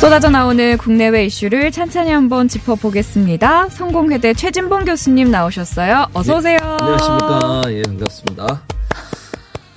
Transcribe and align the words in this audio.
쏟아져 0.00 0.30
나오는 0.30 0.78
국내외 0.78 1.26
이슈를 1.26 1.70
찬찬히 1.70 2.10
한번 2.10 2.48
짚어보겠습니다. 2.48 3.68
성공회대 3.68 4.32
최진봉 4.32 4.86
교수님 4.86 5.30
나오셨어요. 5.30 6.06
어서 6.14 6.38
오세요. 6.38 6.56
네, 6.58 6.64
안녕하십니까. 6.64 7.62
예, 7.68 7.82
반갑습니다. 7.82 8.62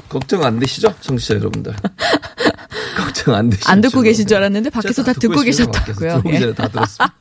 걱정 0.08 0.44
안 0.46 0.60
되시죠? 0.60 0.94
청취자 1.02 1.36
여러분들. 1.36 1.74
걱정 2.96 3.36
안 3.36 3.50
되시죠? 3.50 3.70
안 3.70 3.82
듣고 3.82 4.02
계신 4.02 4.26
줄 4.26 4.38
알았는데 4.38 4.70
밖에서 4.70 5.04
다 5.04 5.12
듣고 5.12 5.42
계셨다고요. 5.42 6.22
전에 6.24 6.54
다 6.54 6.70
들었습니다. 6.70 7.14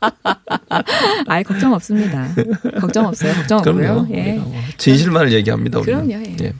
아예 1.26 1.42
걱정 1.42 1.72
없습니다. 1.72 2.28
걱정 2.80 3.06
없어요. 3.06 3.34
걱정 3.34 3.58
없고요. 3.58 3.74
그럼요. 3.74 4.06
예. 4.14 4.34
뭐 4.34 4.54
진실만을 4.78 5.32
얘기합니다. 5.32 5.80
우리는. 5.80 6.06
그럼요, 6.06 6.24
예. 6.40 6.52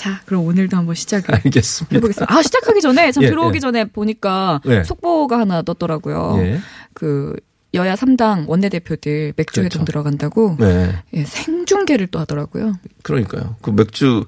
예. 0.00 0.02
자, 0.02 0.20
그럼 0.24 0.46
오늘도 0.46 0.76
한번 0.76 0.94
시작을 0.94 1.34
알겠습니다. 1.44 1.94
해보겠습니다. 1.96 2.34
아, 2.34 2.42
시작하기 2.42 2.80
전에, 2.80 3.12
참 3.12 3.22
예, 3.24 3.28
들어오기 3.28 3.56
예. 3.56 3.60
전에 3.60 3.84
보니까 3.84 4.60
네. 4.64 4.82
속보가 4.84 5.38
하나 5.38 5.62
떴더라고요. 5.62 6.36
예. 6.38 6.60
그, 6.94 7.36
여야 7.72 7.94
3당 7.94 8.48
원내대표들 8.48 9.34
맥주 9.36 9.60
그렇죠. 9.60 9.64
회동 9.76 9.84
들어간다고 9.84 10.56
네. 10.58 10.92
예, 11.14 11.24
생중계를 11.24 12.08
또 12.08 12.18
하더라고요. 12.18 12.72
그러니까요. 13.02 13.56
그 13.62 13.70
맥주 13.70 14.24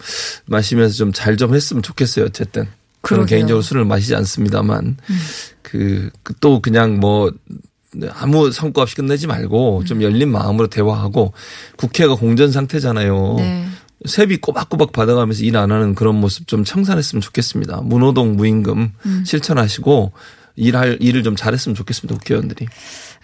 마시면서 0.47 0.95
좀 0.95 1.13
잘좀 1.13 1.53
했으면 1.55 1.83
좋겠어요. 1.83 2.27
어쨌든. 2.27 2.69
음. 3.11 3.27
개인적으로 3.27 3.63
술을 3.63 3.85
마시지 3.85 4.15
않습니다만 4.15 4.97
그또 6.23 6.63
그냥 6.63 7.01
뭐 7.01 7.33
아무 8.13 8.53
성과 8.53 8.83
없이 8.83 8.95
끝내지 8.95 9.27
말고 9.27 9.81
음. 9.81 9.85
좀 9.85 10.03
열린 10.03 10.31
마음으로 10.31 10.69
대화하고 10.69 11.33
국회가 11.77 12.15
공전 12.15 12.53
상태잖아요. 12.53 13.35
네. 13.39 13.67
세비 14.07 14.39
꼬박꼬박 14.39 14.93
받아가면서 14.93 15.45
일 15.45 15.57
안 15.57 15.71
하는 15.71 15.95
그런 15.95 16.17
모습 16.17 16.49
좀 16.49 16.65
청산했으면 16.65 17.21
좋겠습니다. 17.21 17.83
무노동 17.83 18.37
무임금 18.37 18.93
음. 19.07 19.25
실천하시고 19.25 20.13
일할 20.57 20.99
일을 21.01 21.23
좀 21.23 21.37
잘했으면 21.37 21.75
좋겠습니다. 21.75 22.19
국회의원들이 22.19 22.67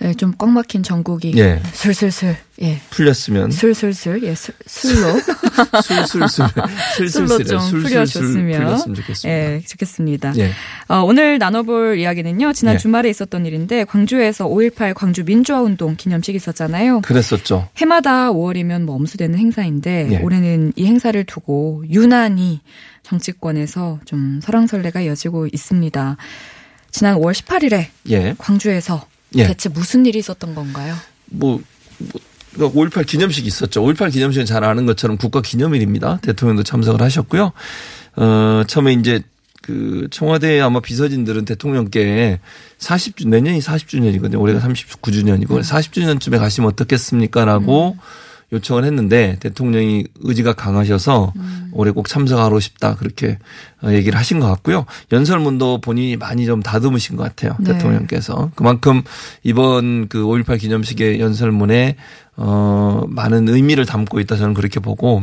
예, 0.03 0.15
좀꽉 0.15 0.51
막힌 0.51 0.83
전국이 0.83 1.33
예. 1.37 1.61
슬슬슬 1.73 2.37
예. 2.63 2.81
풀렸으면 2.91 3.51
슬슬슬 3.51 4.23
예, 4.23 4.35
술, 4.35 4.55
술로 4.65 5.19
술술술 5.83 6.29
술로 6.29 6.49
술술술에 6.97 7.45
좀 7.45 7.71
풀려줬으면 7.83 8.59
풀렸으면 8.59 8.95
좋겠습니다. 8.95 9.29
예, 9.29 9.61
좋겠습니다. 9.67 10.33
예. 10.39 10.51
어, 10.87 11.03
오늘 11.03 11.39
나눠볼 11.39 11.99
이야기는요. 11.99 12.53
지난 12.53 12.75
예. 12.75 12.79
주말에 12.79 13.11
있었던 13.11 13.45
일인데 13.45 13.85
광주에서 13.85 14.47
5.18 14.47 14.95
광주 14.95 15.25
민주화 15.25 15.63
운동 15.63 15.97
기념식 15.97 16.37
있었잖아요. 16.37 17.01
그랬었죠. 17.01 17.69
해마다 17.77 18.31
5월이면 18.31 18.83
뭐 18.83 18.95
엄수되는 18.95 19.37
행사인데 19.37 20.09
예. 20.13 20.19
올해는 20.19 20.75
이 20.77 20.87
행사를 20.87 21.23
두고 21.25 21.85
유난히 21.91 22.61
정치권에서 23.03 23.99
좀 24.05 24.41
설왕설래가 24.43 25.01
이어지고 25.01 25.49
있습니다. 25.53 26.17
지난 26.93 27.17
5월 27.17 27.33
18일에 27.33 27.87
예. 28.11 28.35
광주에서 28.39 29.05
예. 29.37 29.47
대체 29.47 29.69
무슨 29.69 30.07
일이 30.07 30.19
있었던 30.19 30.55
건가요? 30.55 30.95
뭐, 31.27 31.61
뭐 31.99 32.73
그러니까 32.73 33.01
5.18 33.01 33.07
기념식이 33.07 33.47
있었죠. 33.47 33.83
5.18 33.83 34.13
기념식은 34.13 34.47
잘 34.47 34.65
아는 34.65 34.87
것처럼 34.87 35.17
국가 35.17 35.43
기념일입니다. 35.43 36.19
대통령도 36.23 36.63
참석을 36.63 37.03
하셨고요. 37.03 37.53
어, 38.17 38.63
처음에 38.67 38.95
이제 38.95 39.23
그 39.63 40.09
청와대 40.11 40.61
아마 40.61 40.81
비서진들은 40.81 41.45
대통령께 41.45 42.41
40주, 42.79 43.29
내년이 43.29 43.59
40주년이거든요. 43.61 44.41
올해가 44.41 44.61
39주년이고 44.61 45.61
40주년쯤에 45.61 46.39
가시면 46.39 46.71
어떻겠습니까라고 46.71 47.99
요청을 48.53 48.85
했는데 48.85 49.37
대통령이 49.41 50.07
의지가 50.21 50.55
강하셔서 50.55 51.33
올해 51.73 51.91
꼭 51.91 52.09
참석하고 52.09 52.61
싶다 52.61 52.97
그렇게 52.97 53.39
어, 53.83 53.93
얘기를 53.93 54.19
하신 54.19 54.41
것 54.41 54.47
같고요. 54.47 54.87
연설문도 55.13 55.81
본인이 55.81 56.17
많이 56.17 56.47
좀 56.47 56.63
다듬으신 56.63 57.17
것 57.17 57.25
같아요. 57.25 57.57
네. 57.61 57.73
대통령께서 57.73 58.51
그만큼 58.55 59.03
이번 59.43 60.09
그 60.09 60.23
5.18 60.23 60.59
기념식의 60.59 61.21
연설문에 61.21 61.97
어 62.37 63.03
많은 63.09 63.49
의미를 63.49 63.85
담고 63.85 64.21
있다 64.21 64.37
저는 64.37 64.55
그렇게 64.55 64.79
보고 64.79 65.21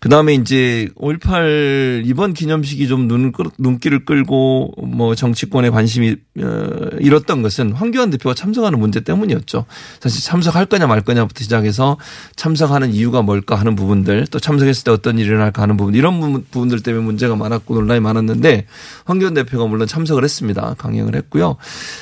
그 0.00 0.08
다음에 0.08 0.32
이제 0.32 0.88
5.18 0.96 2.02
이번 2.06 2.32
기념식이 2.32 2.88
좀 2.88 3.06
눈, 3.06 3.32
눈길을 3.58 4.06
끌고 4.06 4.72
뭐 4.82 5.14
정치권의 5.14 5.70
관심이 5.70 6.16
어, 6.42 6.66
잃었던 7.00 7.42
것은 7.42 7.72
황교안 7.72 8.08
대표가 8.08 8.34
참석하는 8.34 8.78
문제 8.80 9.00
때문이었죠. 9.00 9.66
사실 10.00 10.22
참석할 10.24 10.64
거냐 10.66 10.86
말 10.86 11.02
거냐부터 11.02 11.42
시작해서 11.44 11.98
참석하는 12.34 12.94
이유가 12.94 13.20
뭘까 13.20 13.56
하는 13.56 13.76
부분들 13.76 14.26
또 14.30 14.40
참석했을 14.40 14.84
때 14.84 14.90
어떤 14.90 15.18
일이 15.18 15.28
일어날까 15.28 15.60
하는 15.60 15.76
부분 15.76 15.94
이런 15.94 16.18
부분- 16.18 16.46
부분들 16.50 16.82
때문에 16.82 17.04
문제가 17.04 17.36
많았고 17.36 17.74
논란이 17.74 18.00
많았는데 18.00 18.66
황교안 19.04 19.34
대표가 19.34 19.66
물론 19.66 19.86
참석을 19.86 20.24
했습니다. 20.24 20.76
강행을 20.78 21.14
했고요. 21.14 21.58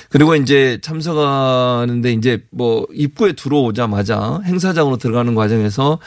그리고 0.08 0.36
이제 0.36 0.78
참석하는데 0.82 2.12
이제 2.12 2.44
뭐 2.52 2.86
입구에 2.94 3.32
들어오자마자 3.32 4.40
행사장으로 4.44 4.98
들어가는 4.98 5.34
과정에서 5.34 5.98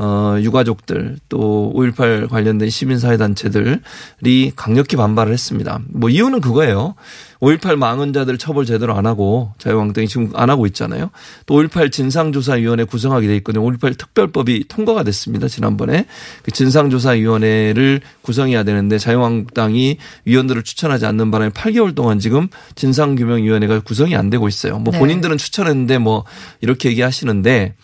어 0.00 0.36
유가족들 0.40 1.16
또 1.28 1.72
5.18 1.74 2.28
관련된 2.28 2.70
시민사회단체들이 2.70 4.52
강력히 4.54 4.94
반발을 4.94 5.32
했습니다. 5.32 5.80
뭐 5.88 6.08
이유는 6.08 6.40
그거예요. 6.40 6.94
5.18 7.40 7.74
망언자들 7.74 8.38
처벌 8.38 8.64
제대로 8.64 8.94
안 8.94 9.06
하고 9.06 9.52
자유한국당이 9.58 10.06
지금 10.06 10.30
안 10.34 10.50
하고 10.50 10.66
있잖아요. 10.66 11.10
또 11.46 11.54
5.18 11.54 11.90
진상조사위원회 11.90 12.84
구성하게 12.84 13.26
돼 13.26 13.36
있거든요. 13.38 13.64
5.18 13.64 13.98
특별법이 13.98 14.66
통과가 14.68 15.02
됐습니다. 15.02 15.48
지난번에. 15.48 16.06
그 16.44 16.52
진상조사위원회를 16.52 18.00
구성해야 18.22 18.62
되는데 18.62 18.98
자유한국당이 18.98 19.98
위원들을 20.24 20.62
추천하지 20.62 21.06
않는 21.06 21.32
바람에 21.32 21.50
8개월 21.50 21.96
동안 21.96 22.20
지금 22.20 22.46
진상규명위원회가 22.76 23.80
구성이 23.80 24.14
안 24.14 24.30
되고 24.30 24.46
있어요. 24.46 24.78
뭐 24.78 24.92
네. 24.92 24.98
본인들은 25.00 25.38
추천했는데 25.38 25.98
뭐 25.98 26.24
이렇게 26.60 26.88
얘기하시는데 26.90 27.74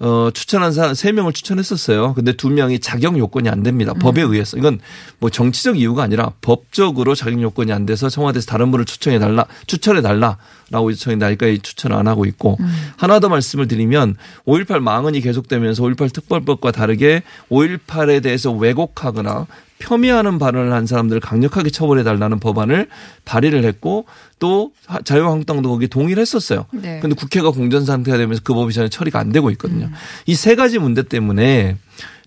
어, 0.00 0.30
추천한 0.32 0.72
사람 0.72 0.94
세명을 0.94 1.32
추천했었어요. 1.32 2.14
근데 2.14 2.32
두명이 2.32 2.78
자격 2.78 3.18
요건이 3.18 3.48
안 3.48 3.62
됩니다. 3.62 3.94
법에 3.94 4.22
의해서. 4.22 4.56
이건 4.56 4.78
뭐 5.18 5.28
정치적 5.28 5.78
이유가 5.78 6.04
아니라 6.04 6.32
법적으로 6.40 7.14
자격 7.14 7.40
요건이 7.42 7.72
안 7.72 7.84
돼서 7.86 8.08
청와대에서 8.08 8.46
다른 8.46 8.70
분을 8.70 8.84
추천해 8.84 9.18
달라, 9.18 9.46
추천해 9.66 10.00
달라라고 10.00 10.90
요청했는데 10.92 11.26
아직까지 11.26 11.58
추천 11.60 11.92
안 11.92 12.06
하고 12.06 12.26
있고 12.26 12.58
하나 12.96 13.18
더 13.18 13.28
말씀을 13.28 13.66
드리면 13.66 14.16
5.18 14.46 14.78
망언이 14.80 15.20
계속되면서 15.20 15.82
5.18 15.82 16.12
특별법과 16.12 16.70
다르게 16.70 17.22
5.18에 17.50 18.22
대해서 18.22 18.52
왜곡하거나 18.52 19.46
폄훼하는 19.80 20.38
발언을 20.38 20.72
한 20.72 20.86
사람들을 20.86 21.20
강력하게 21.20 21.70
처벌해 21.70 22.02
달라는 22.02 22.40
법안을 22.40 22.88
발의를 23.24 23.64
했고 23.64 24.06
또 24.38 24.72
자유한국당도 25.04 25.68
거기에 25.68 25.88
동의를 25.88 26.20
했었어요. 26.20 26.66
네. 26.72 26.98
근데 27.00 27.14
국회가 27.14 27.50
공전 27.50 27.84
상태가 27.84 28.18
되면서 28.18 28.42
그 28.44 28.54
법이 28.54 28.72
전혀 28.72 28.88
처리가 28.88 29.18
안 29.18 29.32
되고 29.32 29.50
있거든요. 29.52 29.90
이세 30.26 30.54
가지 30.54 30.78
문제 30.78 31.02
때문에 31.02 31.76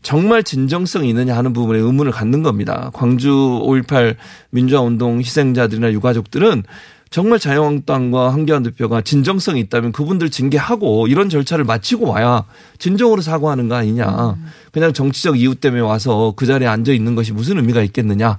정말 0.01 0.43
진정성이 0.43 1.09
있느냐 1.09 1.37
하는 1.37 1.53
부분에 1.53 1.79
의문을 1.79 2.11
갖는 2.11 2.41
겁니다. 2.43 2.89
광주 2.93 3.29
5.18 3.29 4.15
민주화 4.49 4.81
운동 4.81 5.19
희생자들이나 5.19 5.91
유가족들은 5.91 6.63
정말 7.11 7.39
자유한국당과 7.39 8.31
한교안 8.33 8.63
대표가 8.63 9.01
진정성이 9.01 9.59
있다면 9.59 9.91
그분들 9.91 10.29
징계하고 10.29 11.07
이런 11.07 11.27
절차를 11.27 11.65
마치고 11.65 12.07
와야 12.07 12.45
진정으로 12.79 13.21
사과하는 13.21 13.67
거 13.67 13.75
아니냐. 13.75 14.37
그냥 14.71 14.93
정치적 14.93 15.37
이유 15.37 15.53
때문에 15.55 15.81
와서 15.81 16.33
그 16.37 16.45
자리에 16.45 16.67
앉아 16.69 16.93
있는 16.93 17.13
것이 17.15 17.33
무슨 17.33 17.57
의미가 17.57 17.83
있겠느냐. 17.83 18.37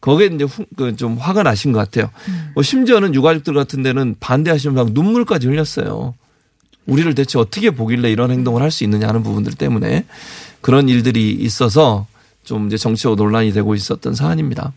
거기에 0.00 0.28
이제 0.28 0.44
후- 0.44 0.66
그좀 0.76 1.16
화가 1.18 1.42
나신 1.42 1.72
것 1.72 1.80
같아요. 1.80 2.10
뭐 2.54 2.62
심지어는 2.62 3.12
유가족들 3.16 3.54
같은 3.54 3.82
데는 3.82 4.14
반대하시면 4.20 4.74
막 4.76 4.92
눈물까지 4.92 5.48
흘렸어요. 5.48 6.14
우리를 6.86 7.12
대체 7.16 7.38
어떻게 7.40 7.70
보길래 7.72 8.10
이런 8.12 8.30
행동을 8.30 8.62
할 8.62 8.70
수 8.70 8.84
있느냐 8.84 9.08
하는 9.08 9.24
부분들 9.24 9.54
때문에 9.54 10.04
그런 10.60 10.88
일들이 10.88 11.30
있어서 11.32 12.06
좀 12.44 12.68
이제 12.68 12.76
정치적 12.76 13.16
논란이 13.16 13.52
되고 13.52 13.74
있었던 13.74 14.14
사안입니다. 14.14 14.72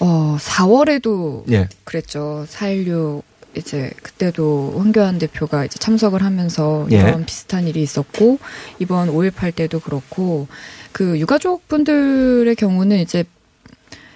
어, 0.00 0.36
4월에도 0.40 1.50
예. 1.50 1.68
그랬죠. 1.84 2.46
4.16 2.48 3.22
이제 3.56 3.90
그때도 4.02 4.74
황교안 4.78 5.18
대표가 5.18 5.64
이제 5.64 5.78
참석을 5.78 6.22
하면서 6.22 6.86
예. 6.92 6.96
이런 6.96 7.24
비슷한 7.24 7.66
일이 7.66 7.82
있었고 7.82 8.38
이번 8.78 9.08
5.18 9.08 9.54
때도 9.54 9.80
그렇고 9.80 10.46
그 10.92 11.18
유가족 11.18 11.66
분들의 11.66 12.54
경우는 12.54 12.98
이제 12.98 13.24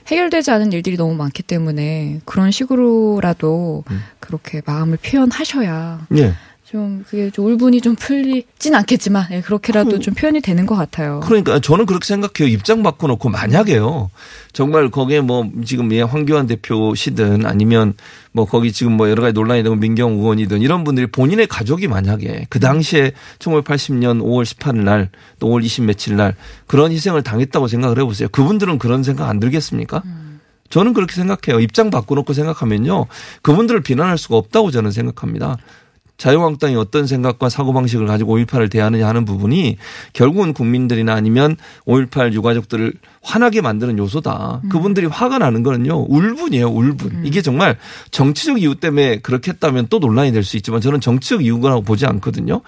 해결되지 0.09 0.51
않은 0.51 0.73
일들이 0.73 0.97
너무 0.97 1.15
많기 1.15 1.43
때문에 1.43 2.21
그런 2.25 2.51
식으로라도 2.51 3.85
음. 3.91 4.03
그렇게 4.21 4.61
마음을 4.65 4.99
표현하셔야 4.99 6.07
예. 6.19 6.35
좀 6.73 7.05
그게 7.07 7.29
좀 7.31 7.45
울분이 7.45 7.83
좀 7.83 7.95
풀리진 7.97 8.75
않겠지만 8.75 9.27
예, 9.33 9.41
그렇게라도 9.43 9.91
그- 9.91 10.01
좀 10.01 10.15
표현이 10.15 10.41
되는 10.41 10.65
것 10.65 10.75
같아요. 10.75 11.21
그러니까 11.23 11.61
저는 11.61 11.85
그렇게 11.85 12.07
생각해요. 12.07 12.51
입장 12.51 12.83
바꿔놓고 12.83 13.29
만약에요. 13.29 14.11
정말 14.55 14.91
거기에 14.91 15.21
뭐 15.21 15.47
지금 15.67 15.93
예, 15.93 16.01
황교안 16.01 16.47
대표시든 16.47 17.45
아니면 17.45 17.93
뭐 18.33 18.47
거기 18.47 18.73
지금 18.73 18.93
뭐 18.97 19.11
여러 19.11 19.21
가지 19.21 19.35
논란이 19.35 19.63
되고 19.63 19.75
민경 19.77 20.13
의원이든 20.13 20.63
이런 20.63 20.83
분들이 20.83 21.07
본인의 21.09 21.47
가족이 21.47 21.89
만약에 21.89 22.47
그 22.49 22.59
당시에 22.59 23.13
1980년 23.39 24.23
5월 24.23 24.45
18일 24.45 24.77
날 24.85 25.11
또 25.39 25.49
5월 25.49 25.63
20 25.63 25.85
며칠 25.85 26.17
날 26.17 26.35
그런 26.67 26.91
희생을 26.91 27.23
당했다고 27.23 27.69
생각을 27.69 27.99
해보세요. 27.99 28.31
그분들은 28.31 28.79
그런 28.79 29.03
생각 29.03 29.29
안 29.29 29.41
들겠습니까? 29.41 30.03
저는 30.71 30.95
그렇게 30.95 31.15
생각해요. 31.17 31.61
입장 31.61 31.91
바꿔놓고 31.91 32.33
생각하면요. 32.33 33.05
그분들을 33.43 33.83
비난할 33.83 34.17
수가 34.17 34.37
없다고 34.39 34.71
저는 34.71 34.91
생각합니다. 34.91 35.59
자유한국당이 36.23 36.77
어떤 36.77 37.09
생각과 37.09 37.49
사고방식을 37.49 38.07
가지고 38.07 38.39
5.18을 38.39 38.71
대하느냐 38.71 39.09
하는 39.09 39.25
부분이 39.25 39.77
결국은 40.13 40.53
국민들이나 40.53 41.15
아니면 41.15 41.57
5.18 41.85 42.33
유가족들을 42.33 42.93
화나게 43.23 43.61
만드는 43.61 43.99
요소다. 43.99 44.63
그분들이 44.71 45.07
화가 45.09 45.39
나는 45.39 45.65
거는요. 45.65 46.07
울분이에요. 46.09 46.69
울분. 46.69 47.23
이게 47.25 47.43
정말 47.43 47.77
정치적 48.13 48.63
이유 48.63 48.77
때문에 48.77 49.19
그렇게 49.19 49.51
했다면 49.51 49.89
또 49.91 49.99
논란이 49.99 50.31
될 50.31 50.45
수 50.45 50.57
있지만 50.57 50.81
저는 50.81 51.01
정치적 51.01 51.45
이유라고 51.45 51.83
보지 51.83 52.07
않거든요. 52.07 52.61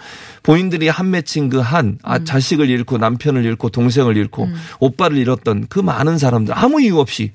본인들이 0.43 0.89
한 0.89 1.11
맺힌 1.11 1.49
그 1.49 1.61
한 1.61 1.99
아, 2.03 2.25
자식을 2.25 2.69
잃고 2.69 2.99
남편을 2.99 3.45
잃고 3.45 3.69
동생을 3.69 4.17
잃고 4.17 4.49
오빠를 4.81 5.17
잃었던 5.17 5.67
그 5.69 5.79
많은 5.79 6.19
사람들 6.19 6.53
아무 6.59 6.83
이유 6.83 6.99
없이 6.99 7.31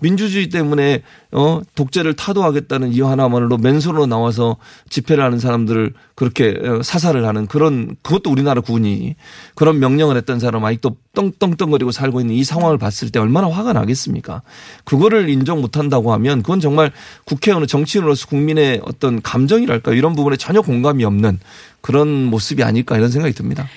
민주주의 0.00 0.48
때문에 0.48 1.02
어 1.32 1.60
독재를 1.74 2.14
타도하겠다는 2.14 2.92
이유 2.92 3.06
하나만으로 3.06 3.58
맨손으로 3.58 4.06
나와서 4.06 4.56
집회를 4.88 5.22
하는 5.22 5.38
사람들을 5.38 5.92
그렇게 6.14 6.58
어, 6.62 6.82
사살을 6.82 7.26
하는 7.26 7.46
그런 7.46 7.96
그것도 8.02 8.30
우리나라 8.30 8.60
군이 8.60 9.14
그런 9.54 9.78
명령을 9.78 10.16
했던 10.16 10.40
사람 10.40 10.64
아직도 10.64 10.96
떵떵떵거리고 11.14 11.92
살고 11.92 12.20
있는 12.20 12.34
이 12.34 12.44
상황을 12.44 12.78
봤을 12.78 13.10
때 13.10 13.18
얼마나 13.18 13.48
화가 13.48 13.72
나겠습니까? 13.72 14.42
그거를 14.84 15.28
인정 15.28 15.60
못한다고 15.60 16.12
하면 16.12 16.42
그건 16.42 16.60
정말 16.60 16.92
국회의원 17.24 17.66
정치인으로서 17.66 18.26
국민의 18.26 18.80
어떤 18.84 19.22
감정이랄까 19.22 19.92
이런 19.92 20.14
부분에 20.14 20.36
전혀 20.36 20.60
공감이 20.60 21.04
없는 21.04 21.38
그런 21.80 22.24
모습이 22.24 22.62
아닐까 22.62 22.96
이런 22.96 23.10
생각이 23.10 23.34
듭니다. 23.34 23.68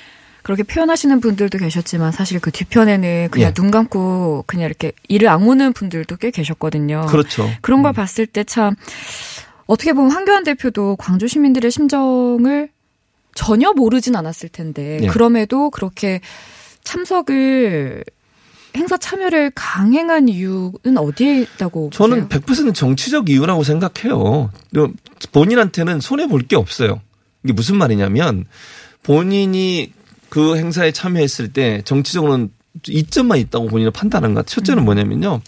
그렇게 0.44 0.64
표현하시는 0.64 1.20
분들도 1.22 1.58
계셨지만 1.58 2.12
사실 2.12 2.40
그 2.40 2.52
뒤편에는 2.52 3.30
그냥 3.32 3.50
예. 3.50 3.54
눈 3.54 3.72
감고 3.72 4.44
그냥 4.46 4.66
이렇게 4.68 4.92
이를 5.08 5.30
악무는 5.30 5.74
분들도 5.74 6.18
꽤 6.18 6.32
계셨거든요. 6.32 7.06
그렇죠. 7.10 7.50
그런 7.62 7.82
걸 7.82 7.94
봤을 7.94 8.26
때 8.28 8.44
참 8.44 8.76
어떻게 9.66 9.94
보면 9.94 10.12
황교안 10.12 10.44
대표도 10.44 10.98
광주 10.98 11.28
시민들의 11.28 11.72
심정을 11.72 12.70
전혀 13.34 13.72
모르진 13.72 14.16
않았을 14.16 14.50
텐데 14.50 15.00
예. 15.02 15.08
그럼에도 15.08 15.70
그렇게 15.70 16.20
참석을 16.84 18.04
행사 18.76 18.98
참여를 18.98 19.52
강행한 19.56 20.28
이유는 20.28 20.98
어디에 20.98 21.42
있다고 21.42 21.92
저는 21.94 22.28
보세요? 22.28 22.42
100% 22.70 22.74
정치적 22.76 23.30
이유라고 23.30 23.64
생각해요. 23.64 24.52
본인한테는 25.32 26.00
손해 26.02 26.28
볼 26.28 26.42
게 26.48 26.56
없어요. 26.56 27.00
이게 27.44 27.54
무슨 27.54 27.78
말이냐면 27.78 28.46
본인이 29.04 29.94
그 30.34 30.58
행사에 30.58 30.92
참여했을 30.92 31.54
때 31.54 31.84
정치적으로는 31.86 32.50
이점만 32.88 33.38
있다고 33.38 33.68
본인은 33.68 33.92
판단한 33.92 34.34
것 34.34 34.40
같아요. 34.40 34.56
첫째는 34.56 34.84
뭐냐면요. 34.84 35.42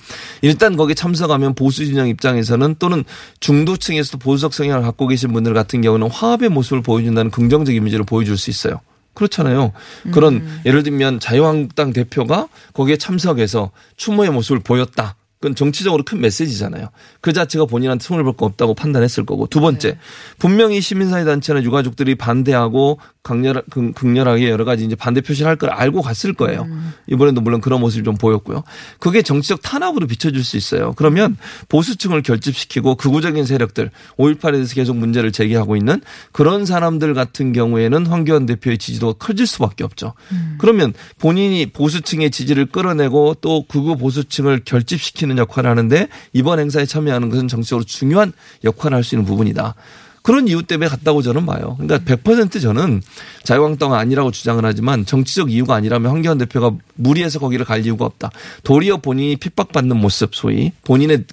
일단 0.44 0.78
거기에 0.78 0.94
참석하면 0.94 1.56
보수 1.56 1.84
진영 1.88 2.08
입장에서는 2.08 2.76
또는 2.78 3.04
중도층에서도 3.40 4.20
보수적 4.20 4.54
성향을 4.54 4.84
갖고 4.84 5.08
계신 5.08 5.34
분들 5.34 5.56
같은 5.56 5.82
경우는 5.82 6.12
화합의 6.12 6.50
모습을 6.50 6.84
보여준다는 6.84 7.32
긍정적 7.32 7.74
이미지를 7.74 8.06
보여줄 8.06 8.38
수 8.38 8.52
있어요. 8.52 8.80
그렇잖아요. 9.16 9.72
그런 10.12 10.48
예를 10.68 10.84
들면 10.84 11.20
자유한국당 11.20 11.92
대표가 11.92 12.48
거기에 12.74 12.98
참석해서 12.98 13.72
추모의 13.98 14.30
모습을 14.30 14.60
보였다. 14.60 15.16
그건 15.46 15.54
정치적으로 15.56 16.02
큰 16.04 16.20
메시지잖아요. 16.22 16.88
그 17.22 17.32
자체가 17.32 17.66
본인한테 17.66 18.04
손을 18.04 18.24
볼 18.24 18.34
거 18.36 18.48
없다고 18.48 18.74
판단했을 18.74 19.26
거고. 19.28 19.46
두 19.46 19.60
번째, 19.62 19.98
분명히 20.40 20.82
시민사회 20.82 21.24
단체나 21.24 21.62
유가족들이 21.62 22.16
반대하고 22.16 23.00
강렬, 23.22 23.62
극- 23.70 23.94
극렬하게 23.96 24.50
여러 24.50 24.66
가지 24.66 24.84
이제 24.86 24.96
반대 24.96 25.22
표시를 25.22 25.48
할 25.48 25.56
걸 25.58 25.70
알고 25.70 26.02
갔을 26.02 26.34
거예요. 26.34 26.68
이번에도 27.08 27.42
물론 27.42 27.62
그런 27.62 27.80
모습이 27.80 28.04
좀 28.04 28.16
보였고요. 28.16 28.64
그게 29.00 29.22
정치적 29.22 29.62
탄압으로 29.62 30.06
비춰질 30.08 30.44
수 30.44 30.58
있어요. 30.58 30.94
그러면 30.96 31.38
보수층을 31.70 32.24
결집시키고 32.24 32.96
극우적인 32.96 33.46
세력들, 33.46 33.90
5.18에 34.18 34.52
대해서 34.54 34.74
계속 34.76 34.98
문제를 34.98 35.32
제기하고 35.32 35.76
있는 35.76 36.02
그런 36.32 36.66
사람들 36.66 37.14
같은 37.14 37.54
경우에는 37.54 38.06
황교안 38.08 38.46
대표의 38.48 38.78
지지도가 38.80 39.14
커질 39.20 39.46
수밖에 39.48 39.84
없죠. 39.84 40.14
그러면 40.58 40.94
본인이 41.20 41.68
보수층의 41.68 42.32
지지를 42.32 42.66
끌어내고 42.66 43.36
또 43.42 43.64
극우 43.68 43.98
보수층을 43.98 44.62
결집시키는 44.66 45.35
역할을 45.38 45.70
하는데 45.70 46.08
이번 46.34 46.60
행사에 46.60 46.86
참여하는 46.86 47.30
것은 47.30 47.48
정치적으로 47.48 47.86
중요한 47.86 48.34
역할을 48.64 48.96
할 48.96 49.06
수 49.06 49.16
있는 49.16 49.26
부분이다. 49.26 49.76
그런 50.26 50.48
이유 50.48 50.64
때문에 50.64 50.90
갔다고 50.90 51.22
저는 51.22 51.46
봐요. 51.46 51.78
그러니까 51.80 52.00
100% 52.00 52.60
저는 52.60 53.04
자유한국당은 53.44 53.96
아니라고 53.96 54.32
주장을 54.32 54.66
하지만 54.66 55.06
정치적 55.06 55.52
이유가 55.52 55.76
아니라면 55.76 56.10
황교안 56.10 56.40
대표가 56.40 56.72
무리해서 56.96 57.38
거기를 57.38 57.64
갈 57.64 57.86
이유가 57.86 58.06
없다. 58.06 58.32
도리어 58.64 58.98
본인이 58.98 59.36
핍박받는 59.36 59.96
모습 59.96 60.34
소위 60.34 60.72
본인의 60.84 61.26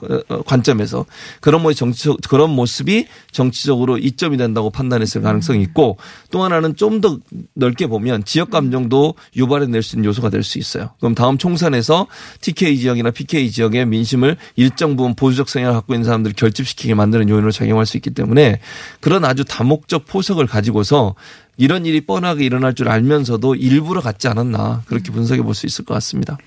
관, 0.00 0.22
어, 0.28 0.42
관점에서 0.42 1.06
그런 1.40 1.62
모습 1.62 1.78
정치적 1.78 2.18
그런 2.28 2.50
모습이 2.50 3.06
정치적으로 3.32 3.98
이점이 3.98 4.36
된다고 4.36 4.70
판단했을 4.70 5.22
가능성이 5.22 5.62
있고 5.62 5.98
또 6.30 6.42
하나는 6.42 6.76
좀 6.76 6.94
더 7.00 7.18
넓게 7.54 7.86
보면 7.88 8.24
지역 8.24 8.50
감정도 8.50 9.14
유발해 9.36 9.66
낼 9.66 9.82
수 9.82 9.96
있는 9.96 10.08
요소가 10.08 10.30
될 10.30 10.42
수 10.42 10.58
있어요. 10.58 10.90
그럼 11.00 11.14
다음 11.14 11.38
총선에서 11.38 12.06
TK 12.40 12.78
지역이나 12.78 13.10
PK 13.10 13.50
지역의 13.50 13.86
민심을 13.86 14.36
일정 14.56 14.96
부분 14.96 15.14
보수적 15.14 15.48
성향을 15.48 15.74
갖고 15.74 15.92
있는 15.94 16.04
사람들을 16.04 16.34
결집시키게 16.36 16.94
만드는 16.94 17.28
요인으로 17.28 17.50
작용할 17.50 17.84
수 17.86 17.96
있기 17.96 18.10
때문에 18.10 18.60
그런 19.00 19.24
아주 19.24 19.44
다목적 19.44 20.06
포석을 20.06 20.46
가지고서 20.46 21.14
이런 21.56 21.84
일이 21.86 22.00
뻔하게 22.00 22.44
일어날 22.44 22.74
줄 22.74 22.88
알면서도 22.88 23.54
일부러 23.56 24.00
갔지 24.00 24.28
않았나 24.28 24.82
그렇게 24.86 25.10
분석해 25.12 25.42
볼 25.42 25.54
수 25.54 25.66
있을 25.66 25.84
것 25.84 25.94
같습니다. 25.94 26.38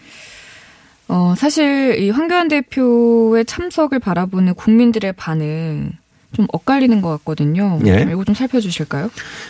어, 1.07 1.33
사실 1.37 1.97
이 1.99 2.09
황교안 2.09 2.47
대표의 2.49 3.45
참석을 3.45 3.99
바라보는 3.99 4.55
국민들의 4.55 5.13
반응 5.13 5.91
좀 6.33 6.45
엇갈리는 6.51 7.01
것 7.01 7.09
같거든요. 7.19 7.79
예. 7.85 7.99
좀 7.99 8.11
이거 8.11 8.23
좀 8.25 8.35
살펴주실까요? 8.35 9.09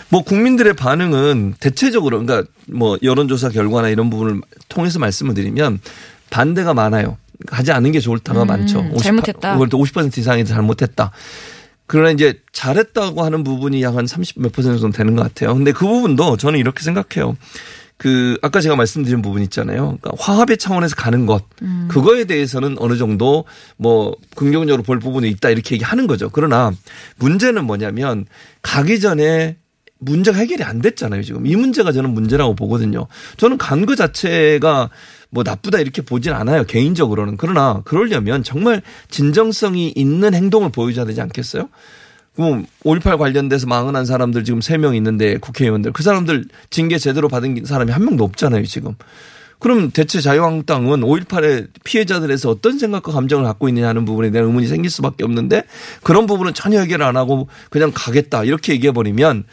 뭐 0.10 0.22
국민들의 0.24 0.74
반응은 0.74 1.56
대체적으로 1.60 2.24
그러니까 2.24 2.48
뭐 2.68 2.98
여론조사 3.02 3.50
결과나 3.50 3.90
이런 3.90 4.10
부분을 4.10 4.42
통해서 4.70 5.00
말씀을 5.00 5.34
드리면 5.34 5.80
반대가 6.30 6.74
많아요. 6.76 7.18
하지 7.50 7.72
않는 7.72 7.92
게 7.92 8.00
좋을 8.00 8.20
때가 8.20 8.44
음, 8.44 8.48
많죠. 8.48 8.80
58 8.80 9.00
잘못했다. 9.04 9.54
그걸 9.54 9.70
또50% 9.70 10.18
이상이 10.18 10.46
잘못했다. 10.46 11.12
그러나 11.88 12.12
이제 12.12 12.40
잘했다고 12.52 13.24
하는 13.24 13.44
부분이 13.44 13.82
약 13.82 13.96
한 13.96 14.06
30 14.08 14.42
몇 14.42 14.52
퍼센트 14.52 14.80
정도 14.80 14.96
되는 14.98 15.16
것 15.16 15.24
같아요. 15.24 15.56
근데 15.56 15.72
그 15.72 15.86
부분도 15.88 16.38
저는 16.38 16.60
이렇게 16.60 16.84
생각해요. 16.84 17.36
그 17.98 18.38
아까 18.44 18.62
제가 18.62 18.76
말씀드린 18.76 19.22
부분 19.22 19.42
있잖아요. 19.44 19.98
그러니까 20.00 20.12
화합의 20.20 20.58
차원에서 20.58 20.96
가는 20.96 21.26
것 21.26 21.44
그거에 21.88 22.26
대해서는 22.26 22.76
어느 22.80 22.96
정도 22.98 23.46
뭐 23.78 24.16
긍정적으로 24.36 24.84
볼 24.84 25.00
부분이 25.00 25.28
있다 25.30 25.50
이렇게 25.50 25.76
얘기하는 25.76 26.06
거죠. 26.08 26.30
그러나 26.30 26.72
문제는 27.18 27.66
뭐냐면 27.66 28.26
가기 28.62 29.00
전에 29.00 29.58
문제가 30.00 30.38
해결이 30.38 30.64
안 30.64 30.80
됐잖아요. 30.80 31.24
지금 31.24 31.48
이 31.48 31.56
문제가 31.56 31.92
저는 31.92 32.12
문제라고 32.14 32.54
보거든요. 32.56 33.08
저는 33.38 33.58
간 33.58 33.86
거 33.88 33.96
자체가 33.96 34.90
뭐 35.32 35.44
나쁘다 35.44 35.80
이렇게 35.80 36.02
보진 36.04 36.34
않아요. 36.34 36.66
개인적으로는. 36.66 37.38
그러나 37.38 37.82
그러려면 37.84 38.44
정말 38.44 38.82
진정성이 39.10 39.92
있는 39.96 40.34
행동을 40.36 40.70
보여줘야 40.72 41.06
되지 41.06 41.20
않겠어요? 41.22 41.70
그럼 42.38 42.68
5.18 42.86 43.18
관련돼서 43.18 43.66
망언한 43.66 44.06
사람들 44.06 44.44
지금 44.44 44.60
3명 44.60 44.96
있는데 44.96 45.38
국회의원들 45.38 45.92
그 45.92 46.04
사람들 46.04 46.46
징계 46.70 47.00
제대로 47.00 47.28
받은 47.28 47.66
사람이 47.66 47.92
한 47.92 48.06
명도 48.06 48.24
없잖아요, 48.24 48.64
지금. 48.66 48.94
그럼 49.60 49.90
대체 49.90 50.22
자유한국당은 50.22 51.02
5.18의 51.02 51.70
피해자들에서 51.84 52.52
어떤 52.52 52.78
생각과 52.78 53.12
감정을 53.12 53.44
갖고 53.44 53.68
있느냐 53.70 53.88
하는 53.88 54.06
부분에 54.06 54.30
대한 54.30 54.48
의문이 54.48 54.68
생길 54.68 54.92
수밖에 54.92 55.24
없는데 55.24 55.64
그런 56.04 56.28
부분은 56.28 56.54
전혀 56.54 56.80
해결 56.80 57.02
안 57.02 57.18
하고 57.18 57.48
그냥 57.72 57.92
가겠다 57.94 58.44
이렇게 58.44 58.74
얘기해 58.74 58.94
버리면 58.94 59.46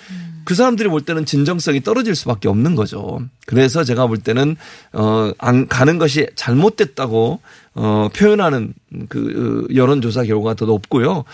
그 0.44 0.54
사람들이 0.54 0.90
볼 0.90 1.00
때는 1.00 1.24
진정성이 1.24 1.80
떨어질 1.82 2.14
수밖에 2.14 2.48
없는 2.48 2.74
거죠. 2.74 3.20
그래서 3.46 3.82
제가 3.82 4.06
볼 4.06 4.18
때는 4.18 4.56
어, 4.92 5.32
안 5.38 5.66
가는 5.68 5.96
것이 5.96 6.26
잘못됐다고 6.36 7.40
어, 7.76 8.08
표현하는 8.14 8.72
그 9.08 9.66
여론조사 9.74 10.24
결과가 10.24 10.54
더 10.54 10.64
높고요. 10.66 11.24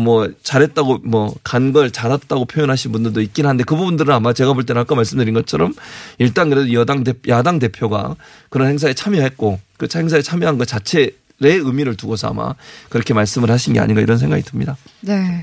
뭐 0.00 0.28
잘했다고 0.42 0.98
뭐 1.04 1.34
간 1.42 1.72
걸 1.72 1.90
잘했다고 1.90 2.44
표현하신 2.46 2.92
분들도 2.92 3.20
있긴 3.20 3.46
한데 3.46 3.64
그 3.64 3.74
부분들은 3.76 4.14
아마 4.14 4.32
제가 4.32 4.52
볼 4.52 4.64
때는 4.64 4.80
아까 4.82 4.94
말씀드린 4.94 5.34
것처럼 5.34 5.74
일단 6.18 6.50
그래도 6.50 6.72
여당 6.72 7.02
대, 7.04 7.14
야당 7.28 7.58
대표가 7.58 8.14
그런 8.48 8.68
행사에 8.68 8.94
참여했고 8.94 9.58
그 9.76 9.88
행사에 9.92 10.22
참여한 10.22 10.56
것 10.56 10.68
자체의 10.68 11.10
의미를 11.40 11.96
두고서 11.96 12.28
아마 12.28 12.54
그렇게 12.90 13.12
말씀을 13.12 13.50
하신 13.50 13.74
게 13.74 13.80
아닌가 13.80 14.00
이런 14.00 14.18
생각이 14.18 14.42
듭니다. 14.44 14.76
네. 15.00 15.42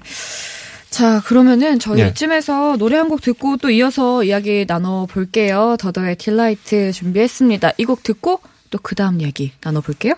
자, 0.89 1.21
그러면은 1.25 1.77
저희 1.79 2.01
네. 2.01 2.07
이쯤에서 2.09 2.77
노래 2.77 2.95
한 2.97 3.09
곡 3.09 3.21
듣고 3.21 3.57
또 3.57 3.69
이어서 3.69 4.23
이야기 4.23 4.65
나눠 4.65 5.05
볼게요. 5.05 5.75
더더의 5.79 6.15
딜라이트 6.15 6.93
준비했습니다. 6.93 7.73
이 7.77 7.83
곡 7.85 8.03
듣고 8.03 8.39
또 8.69 8.79
그 8.81 8.95
다음 8.95 9.21
얘기 9.21 9.51
나눠 9.61 9.81
볼게요. 9.81 10.13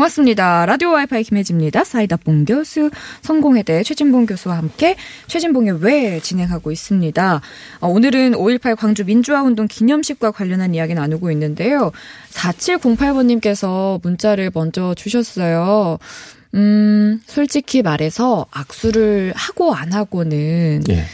고맙습니다. 0.00 0.64
라디오 0.64 0.92
와이파이 0.92 1.24
김혜지입니다. 1.24 1.84
사이다 1.84 2.16
봉 2.16 2.46
교수, 2.46 2.90
성공회대 3.20 3.82
최진봉 3.82 4.24
교수와 4.24 4.56
함께 4.56 4.96
최진봉의 5.26 5.82
왜 5.82 6.20
진행하고 6.20 6.72
있습니다. 6.72 7.40
어, 7.80 7.86
오늘은 7.86 8.32
5.18 8.32 8.76
광주 8.76 9.04
민주화운동 9.04 9.66
기념식과 9.68 10.30
관련한 10.30 10.74
이야기 10.74 10.94
나누고 10.94 11.30
있는데요. 11.32 11.92
4708번님께서 12.30 14.02
문자를 14.02 14.50
먼저 14.54 14.94
주셨어요. 14.94 15.98
음, 16.54 17.20
솔직히 17.26 17.82
말해서 17.82 18.46
악수를 18.50 19.34
하고 19.36 19.74
안 19.74 19.92
하고는 19.92 20.84
예. 20.88 21.04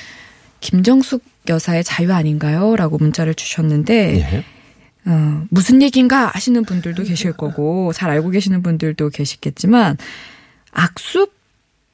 김정숙 0.60 1.24
여사의 1.48 1.82
자유 1.82 2.12
아닌가요? 2.12 2.76
라고 2.76 2.98
문자를 2.98 3.34
주셨는데, 3.34 4.18
예. 4.20 4.44
어, 5.06 5.44
무슨 5.50 5.82
얘기인가 5.82 6.26
하시는 6.26 6.64
분들도 6.64 7.04
계실 7.04 7.32
거고 7.32 7.92
잘 7.92 8.10
알고 8.10 8.30
계시는 8.30 8.62
분들도 8.62 9.10
계시겠지만 9.10 9.96
악수 10.72 11.28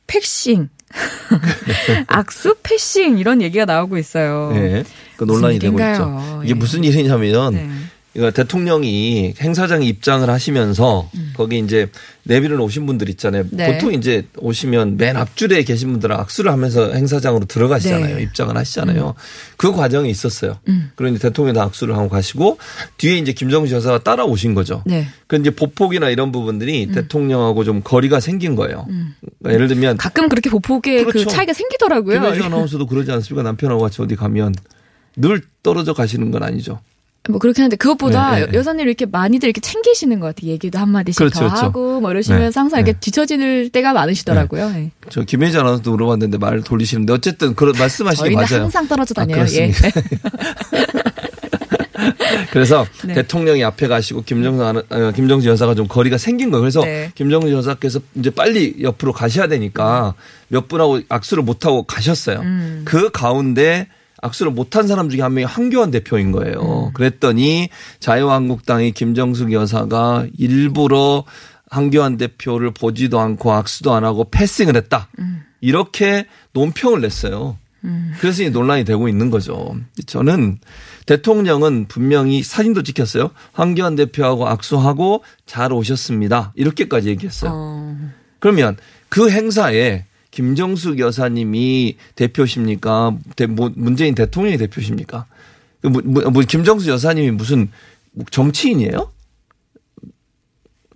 패싱 0.07 0.69
악수 2.09 2.57
패싱 2.63 3.19
이런 3.19 3.43
얘기가 3.43 3.65
나오고 3.65 3.99
있어요. 3.99 4.53
네. 4.55 4.85
그 5.17 5.25
논란이 5.25 5.59
되고 5.59 5.79
있죠. 5.79 6.41
이게 6.43 6.51
예. 6.51 6.55
무슨 6.55 6.85
일이냐면 6.85 7.55
네. 7.55 7.71
그러니까 8.13 8.43
대통령이 8.43 9.35
행사장에 9.41 9.87
입장을 9.87 10.29
하시면서 10.29 11.09
음. 11.15 11.33
거기 11.35 11.59
이제 11.59 11.89
내비를 12.25 12.61
오신 12.61 12.85
분들 12.87 13.09
있잖아요. 13.11 13.45
네. 13.51 13.73
보통 13.73 13.95
이제 13.95 14.27
오시면 14.37 14.99
맨 14.99 15.17
앞줄에 15.17 15.63
계신 15.65 15.91
분들은 15.93 16.15
악수를 16.17 16.53
하면서 16.53 16.93
행사장으로 16.93 17.47
들어가시잖아요. 17.47 18.17
네. 18.17 18.23
입장을 18.23 18.55
하시잖아요. 18.55 19.09
음. 19.09 19.13
그 19.57 19.73
과정이 19.73 20.11
있었어요. 20.11 20.59
음. 20.69 20.91
그러니 20.95 21.19
대통령이 21.19 21.59
악수를 21.59 21.97
하고 21.97 22.11
가시고 22.11 22.59
뒤에 22.99 23.17
이제 23.17 23.33
김정수 23.33 23.75
여사가 23.75 24.03
따라오신 24.03 24.55
거죠. 24.55 24.83
네. 24.85 25.07
그 25.27 25.37
이제 25.37 25.51
보폭이나 25.51 26.11
이런 26.11 26.33
부분들이 26.33 26.87
음. 26.87 26.93
대통령하고 26.93 27.65
좀 27.65 27.81
거리가 27.83 28.21
생긴 28.21 28.57
거예요. 28.57 28.87
음. 28.91 29.15
그러니까 29.39 29.55
예를 29.55 29.69
들면 29.69 29.97
가끔 29.97 30.29
그렇게 30.29 30.51
보폭의 30.51 31.05
그 31.05 31.13
그렇죠. 31.13 31.29
그 31.29 31.35
차이가 31.35 31.55
생기더라고요. 31.55 32.21
김혜주 32.21 32.45
아나운서도 32.45 32.87
그러지 32.87 33.11
않습니까? 33.11 33.43
남편하고 33.43 33.81
같이 33.81 34.03
어디 34.03 34.17
가면 34.17 34.55
늘 35.17 35.41
떨어져 35.63 35.95
가시는 35.95 36.31
건 36.31 36.43
아니죠. 36.43 36.81
뭐 37.29 37.39
그렇긴 37.39 37.63
한데 37.63 37.77
그것보다 37.77 38.35
네, 38.37 38.47
네. 38.47 38.59
여사님 38.59 38.87
이렇게 38.87 39.07
많이들 39.07 39.49
이렇게 39.49 39.61
챙기시는 39.61 40.19
것 40.19 40.35
같아요. 40.35 40.51
얘기도 40.51 40.79
한 40.81 40.89
마디씩 40.89 41.19
그렇죠, 41.19 41.39
더 41.39 41.47
그렇죠. 41.47 41.67
하고 41.67 42.01
뭐 42.01 42.11
이러시면서 42.11 42.51
네, 42.51 42.59
항상 42.61 42.81
이렇게 42.81 42.95
네. 42.95 42.99
뒤처질 42.99 43.71
때가 43.71 43.93
많으시더라고요. 43.93 44.71
네. 44.71 44.91
저 45.09 45.23
김혜지 45.23 45.57
아나운서도 45.57 45.93
물어봤는데 45.93 46.39
말을 46.39 46.65
돌리시는데 46.65 47.13
어쨌든 47.13 47.55
그런 47.55 47.75
말씀하시기 47.79 48.31
맞아요. 48.31 48.63
항상 48.63 48.89
떨어져 48.89 49.13
아, 49.17 49.25
다녀요. 49.25 49.43
아, 49.43 49.47
예. 49.53 49.73
그래서 52.51 52.85
네. 53.05 53.15
대통령이 53.15 53.63
앞에 53.63 53.87
가시고 53.87 54.23
김정수 54.23 54.65
어, 54.65 55.13
김정수 55.15 55.49
여사가 55.49 55.77
좀 55.77 55.87
거리가 55.87 56.19
생긴 56.19 56.51
거예요. 56.51 56.63
그래서 56.63 56.81
네. 56.81 57.13
김정수 57.15 57.53
여사께서 57.53 58.01
이제 58.17 58.31
빨리 58.31 58.77
옆으로 58.81 59.13
가셔야 59.13 59.47
되니까 59.47 60.15
몇 60.49 60.67
분하고 60.67 61.01
악수를 61.09 61.45
못 61.45 61.65
하고 61.67 61.85
가셨어요. 61.85 62.41
음. 62.41 62.83
그 62.85 63.13
가운데 63.13 63.87
악수를 64.23 64.53
못한 64.53 64.87
사람 64.87 65.11
중에 65.11 65.21
한 65.21 65.35
명이 65.35 65.45
황교안 65.45 65.91
대표인 65.91 66.33
거예요. 66.33 66.87
음. 66.89 66.93
그랬더니 66.95 67.69
자유한국당의 68.01 68.93
김정숙 68.93 69.53
여사가 69.53 70.27
일부러 70.39 71.25
황교안 71.69 72.17
대표를 72.17 72.71
보지도 72.71 73.21
않고 73.21 73.53
악수도 73.53 73.93
안 73.93 74.05
하고 74.05 74.25
패싱을 74.31 74.77
했다. 74.77 75.09
음. 75.19 75.43
이렇게 75.61 76.27
논평을 76.53 77.01
냈어요. 77.01 77.59
음. 77.85 78.13
그래서 78.21 78.45
이 78.45 78.51
논란이 78.51 78.85
되고 78.85 79.09
있는 79.09 79.31
거죠. 79.31 79.75
저는 80.07 80.59
대통령은 81.07 81.87
분명히 81.89 82.45
사진도 82.45 82.83
찍혔어요. 82.85 83.31
황교안 83.53 83.97
대표하고 83.97 84.47
악수하고 84.47 85.25
잘 85.47 85.73
오셨습니다. 85.73 86.53
이렇게까지 86.55 87.09
얘기했어요. 87.09 87.51
어. 87.53 87.97
그러면 88.39 88.77
그 89.09 89.31
행사에 89.31 90.05
김정숙 90.33 90.99
여사님이 90.99 91.97
대표십니까? 92.17 93.17
뭐 93.51 93.71
문재인 93.77 94.15
대통령이 94.17 94.59
대표십니까? 94.59 95.27
그 95.81 95.87
뭐, 95.89 96.03
뭐, 96.05 96.23
뭐 96.31 96.43
김정숙 96.43 96.89
여사님이 96.89 97.31
무슨 97.31 97.71
정치인이에요? 98.31 99.13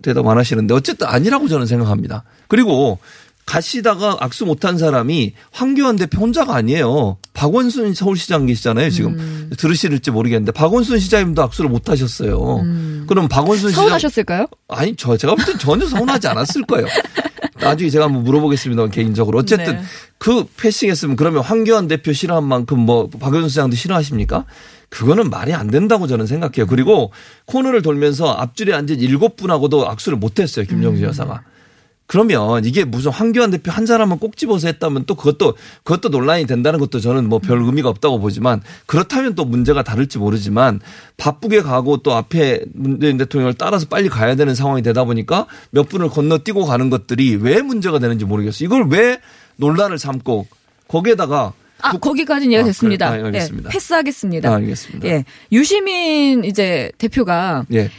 대답 0.01 0.27
안 0.27 0.37
하시는데 0.37 0.73
어쨌든 0.73 1.07
아니라고 1.07 1.47
저는 1.47 1.65
생각합니다. 1.65 2.23
그리고 2.47 2.99
가시다가 3.45 4.17
악수 4.19 4.45
못한 4.45 4.77
사람이 4.77 5.33
황교안 5.51 5.95
대표 5.95 6.19
혼자가 6.21 6.55
아니에요. 6.55 7.17
박원순 7.33 7.93
서울시장 7.93 8.45
계시잖아요. 8.47 8.89
지금 8.89 9.17
음. 9.17 9.49
들으실지 9.57 10.11
모르겠는데 10.11 10.51
박원순 10.51 10.99
시장님도 10.99 11.41
악수를 11.43 11.69
못 11.69 11.89
하셨어요. 11.89 12.57
음. 12.57 13.05
그럼 13.07 13.27
박원순 13.29 13.69
시장 13.69 13.83
서운하셨을까요? 13.85 14.47
아니 14.67 14.95
저 14.95 15.15
제가 15.15 15.35
볼 15.35 15.45
땐 15.45 15.57
전혀 15.57 15.85
서운하지 15.85 16.27
않았을 16.27 16.63
거예요. 16.63 16.87
나중에 17.59 17.89
제가 17.89 18.05
한번 18.05 18.23
물어보겠습니다. 18.23 18.87
개인적으로. 18.87 19.39
어쨌든 19.39 19.77
네. 19.77 19.81
그 20.17 20.45
패싱했으면 20.57 21.15
그러면 21.15 21.43
황교안 21.43 21.87
대표 21.87 22.13
싫어한 22.13 22.43
만큼 22.43 22.79
뭐 22.79 23.09
박영수 23.09 23.49
시장도 23.49 23.75
싫어하십니까? 23.75 24.45
그거는 24.89 25.29
말이 25.29 25.53
안 25.53 25.67
된다고 25.67 26.07
저는 26.07 26.27
생각해요. 26.27 26.65
그리고 26.67 27.11
코너를 27.45 27.81
돌면서 27.81 28.31
앞줄에 28.31 28.73
앉은 28.73 28.99
일곱 28.99 29.35
분하고도 29.35 29.89
악수를 29.89 30.17
못 30.17 30.39
했어요. 30.39 30.65
김정지 30.65 31.03
음. 31.03 31.07
여사가. 31.09 31.43
그러면 32.07 32.63
이게 32.63 32.85
무슨 32.85 33.11
황교안 33.11 33.51
대표 33.51 33.69
한 33.69 33.85
사람만 33.85 34.19
꼭 34.19 34.37
집어서 34.37 34.67
했다면 34.67 35.03
또 35.05 35.15
그것도 35.15 35.55
그것도 35.83 36.09
논란이 36.09 36.47
된다는 36.47 36.79
것도 36.79 36.99
저는 37.01 37.27
뭐 37.27 37.39
별 37.39 37.61
의미가 37.61 37.89
없다고 37.89 38.19
보지만 38.19 38.61
그렇다면 38.85 39.35
또 39.35 39.45
문제가 39.45 39.83
다를지 39.83 40.17
모르지만 40.17 40.79
바쁘게 41.17 41.61
가고 41.61 41.97
또 41.97 42.13
앞에 42.13 42.61
문재인 42.73 43.17
대통령을 43.17 43.53
따라서 43.53 43.87
빨리 43.87 44.09
가야 44.09 44.35
되는 44.35 44.55
상황이 44.55 44.81
되다 44.81 45.03
보니까 45.03 45.47
몇 45.69 45.87
분을 45.89 46.09
건너뛰고 46.09 46.65
가는 46.65 46.89
것들이 46.89 47.35
왜 47.35 47.61
문제가 47.61 47.99
되는지 47.99 48.25
모르겠어요. 48.25 48.65
이걸 48.65 48.87
왜 48.89 49.19
논란을 49.57 49.99
삼고 49.99 50.47
거기에다가 50.87 51.53
아, 51.81 51.91
국... 51.91 52.01
거기까지는 52.01 52.51
이해가 52.53 52.63
아, 52.63 52.67
됐습니다. 52.67 53.11
그래, 53.11 53.21
아, 53.21 53.25
알겠습니다. 53.27 53.69
네, 53.69 53.73
패스하겠습니다. 53.73 54.49
아, 54.49 54.55
알겠습니다. 54.55 55.07
예. 55.09 55.25
유시민 55.51 56.43
이제 56.43 56.91
대표가 56.97 57.65
예. 57.73 57.91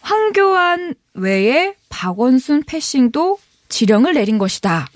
황교안 0.00 0.94
외에 1.14 1.74
박원순 1.94 2.64
패싱도 2.66 3.38
지령을 3.68 4.14
내린 4.14 4.36
것이다. 4.36 4.88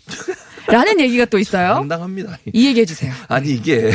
라는 0.66 0.98
얘기가 1.00 1.24
또 1.26 1.38
있어요. 1.38 1.74
당당합니다. 1.74 2.38
이 2.52 2.66
얘기 2.66 2.80
해 2.80 2.84
주세요. 2.84 3.12
아니 3.28 3.50
이게 3.52 3.92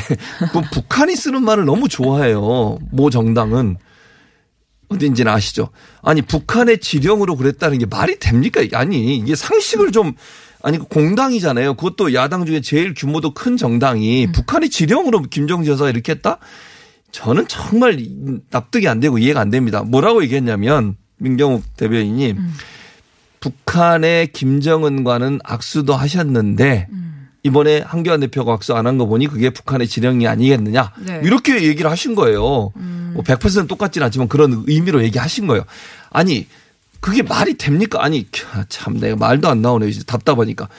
뭐 0.54 0.64
북한이 0.72 1.16
쓰는 1.16 1.44
말을 1.44 1.66
너무 1.66 1.90
좋아해요. 1.90 2.80
모 2.92 3.10
정당은 3.10 3.78
어딘지는 4.88 5.32
아시죠? 5.32 5.70
아니 6.02 6.22
북한의 6.22 6.80
지령으로 6.80 7.36
그랬다는 7.36 7.78
게 7.78 7.86
말이 7.86 8.18
됩니까? 8.20 8.62
아니 8.72 9.18
이게 9.18 9.36
상식을 9.36 9.92
좀 9.92 10.14
아니 10.64 10.78
그 10.78 10.86
공당이잖아요. 10.86 11.74
그것도 11.74 12.14
야당 12.14 12.46
중에 12.46 12.62
제일 12.62 12.94
규모도 12.96 13.34
큰 13.34 13.58
정당이 13.58 14.28
음. 14.28 14.32
북한의 14.32 14.70
지령으로 14.70 15.24
김정지 15.24 15.70
여사가 15.70 15.90
이렇게 15.90 16.14
했다? 16.14 16.40
저는 17.12 17.48
정말 17.48 18.04
납득이 18.50 18.88
안 18.88 19.02
되고 19.02 19.18
이해가 19.18 19.42
안 19.42 19.50
됩니다. 19.50 19.84
뭐라고 19.84 20.24
얘기했냐면 20.24 20.96
민경욱 21.18 21.64
대변인이 21.78 22.32
음. 22.32 22.54
북한의 23.44 24.32
김정은과는 24.32 25.42
악수도 25.44 25.94
하셨는데 25.96 26.88
음. 26.90 27.28
이번에 27.44 27.82
한교안 27.86 28.22
대표가 28.22 28.54
악수 28.54 28.74
안 28.74 28.86
한 28.88 28.98
거 28.98 29.06
보니 29.06 29.28
그게 29.28 29.50
북한의 29.50 29.88
지령이 29.90 30.28
아니겠느냐 30.28 30.94
네. 31.06 31.20
이렇게 31.26 31.62
얘기를 31.64 31.92
하신 31.92 32.16
거예요. 32.16 32.72
음. 32.78 33.16
뭐100% 33.18 33.68
똑같지는 33.68 34.06
않지만 34.06 34.30
그런 34.30 34.64
의미로 34.68 35.04
얘기하신 35.04 35.48
거예요. 35.48 35.64
아니 36.10 36.48
그게 37.02 37.22
말이 37.22 37.58
됩니까? 37.58 38.02
아니 38.02 38.28
참 38.70 38.98
내가 38.98 39.18
말도 39.18 39.50
안 39.50 39.62
나오네 39.62 39.88
이제 39.90 40.04
답답하니까. 40.06 40.70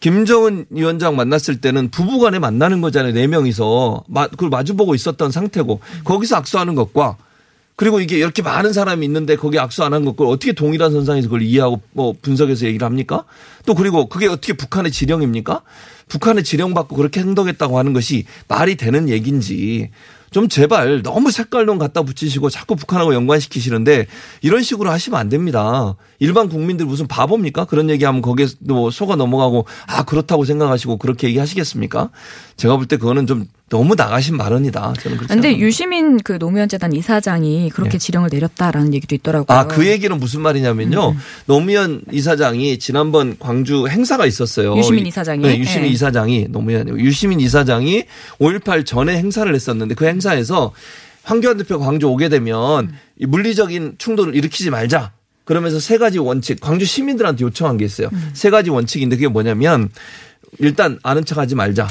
김정은 0.00 0.66
위원장 0.70 1.16
만났을 1.16 1.60
때는 1.62 1.90
부부간에 1.90 2.38
만나는 2.38 2.80
거잖아요. 2.82 3.12
네 3.14 3.26
명이서 3.26 4.04
그걸 4.32 4.48
마주보고 4.50 4.94
있었던 4.94 5.30
상태고 5.30 5.80
거기서 6.04 6.36
악수하는 6.36 6.74
것과 6.74 7.16
그리고 7.80 7.98
이게 7.98 8.18
이렇게 8.18 8.42
많은 8.42 8.74
사람이 8.74 9.06
있는데 9.06 9.36
거기 9.36 9.58
악수 9.58 9.82
안한 9.82 10.04
것걸 10.04 10.26
어떻게 10.26 10.52
동일한 10.52 10.92
선상에서 10.92 11.28
그걸 11.28 11.40
이해하고 11.40 11.80
뭐 11.92 12.14
분석해서 12.20 12.66
얘기를 12.66 12.84
합니까? 12.84 13.24
또 13.64 13.74
그리고 13.74 14.06
그게 14.06 14.26
어떻게 14.26 14.52
북한의 14.52 14.92
지령입니까? 14.92 15.62
북한의 16.08 16.44
지령받고 16.44 16.94
그렇게 16.94 17.20
행동했다고 17.20 17.78
하는 17.78 17.94
것이 17.94 18.26
말이 18.48 18.76
되는 18.76 19.08
얘기인지 19.08 19.88
좀 20.30 20.48
제발 20.48 21.02
너무 21.02 21.30
색깔론 21.30 21.78
갖다 21.78 22.02
붙이시고 22.02 22.50
자꾸 22.50 22.76
북한하고 22.76 23.14
연관시키시는데 23.14 24.08
이런 24.42 24.62
식으로 24.62 24.90
하시면 24.90 25.18
안 25.18 25.30
됩니다. 25.30 25.96
일반 26.18 26.50
국민들 26.50 26.84
무슨 26.84 27.06
바보입니까? 27.08 27.64
그런 27.64 27.88
얘기하면 27.88 28.20
거기에 28.20 28.46
뭐 28.60 28.90
속아 28.90 29.16
넘어가고 29.16 29.66
아 29.86 30.04
그렇다고 30.04 30.44
생각하시고 30.44 30.98
그렇게 30.98 31.28
얘기하시겠습니까? 31.28 32.10
제가 32.56 32.76
볼 32.76 32.86
때 32.86 32.98
그거는 32.98 33.26
좀 33.26 33.46
너무 33.70 33.94
나가신 33.94 34.36
발언이다. 34.36 34.80
저는 34.80 34.94
그렇게 35.16 35.16
근데 35.18 35.26
생각합니다. 35.28 35.58
유시민 35.64 36.18
그 36.18 36.38
노무현 36.38 36.68
재단 36.68 36.92
이사장이 36.92 37.70
그렇게 37.70 37.92
네. 37.92 37.98
지령을 37.98 38.28
내렸다라는 38.32 38.92
얘기도 38.94 39.14
있더라고요. 39.14 39.56
아, 39.56 39.66
그 39.68 39.86
얘기는 39.86 40.14
무슨 40.18 40.40
말이냐면요. 40.42 41.10
음. 41.10 41.16
노무현 41.46 42.02
이사장이 42.12 42.78
지난번 42.80 43.36
광주 43.38 43.86
행사가 43.86 44.26
있었어요. 44.26 44.76
유시민 44.76 45.06
이- 45.06 45.08
이사장이? 45.08 45.42
네, 45.42 45.56
유시민 45.56 45.84
네. 45.84 45.88
이사장이 45.94 46.46
노무현 46.50 46.88
유시민 47.00 47.38
이사장이 47.40 48.04
5.18 48.40 48.84
전에 48.84 49.16
행사를 49.16 49.54
했었는데 49.54 49.94
그 49.94 50.04
행사에서 50.04 50.72
황교안 51.22 51.56
대표 51.56 51.78
광주 51.78 52.08
오게 52.08 52.28
되면 52.28 52.86
음. 52.86 52.98
이 53.18 53.26
물리적인 53.26 53.94
충돌을 53.98 54.34
일으키지 54.34 54.70
말자. 54.70 55.12
그러면서 55.44 55.78
세 55.78 55.96
가지 55.96 56.18
원칙, 56.18 56.60
광주 56.60 56.84
시민들한테 56.84 57.44
요청한 57.44 57.76
게 57.76 57.84
있어요. 57.84 58.08
음. 58.12 58.30
세 58.34 58.50
가지 58.50 58.70
원칙인데 58.70 59.14
그게 59.16 59.28
뭐냐면 59.28 59.90
일단 60.58 60.98
아는 61.04 61.24
척 61.24 61.38
하지 61.38 61.54
말자. 61.54 61.88